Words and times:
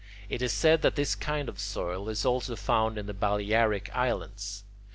It 0.29 0.41
is 0.41 0.51
said 0.51 0.81
that 0.81 0.95
this 0.95 1.13
kind 1.13 1.47
of 1.47 1.59
soil 1.59 2.09
is 2.09 2.25
also 2.25 2.55
found 2.55 2.97
in 2.97 3.05
the 3.05 3.13
Balearic 3.13 3.91
Islands. 3.95 4.63